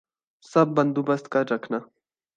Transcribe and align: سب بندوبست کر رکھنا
سب 0.51 0.67
بندوبست 0.75 1.25
کر 1.33 1.43
رکھنا 1.51 1.79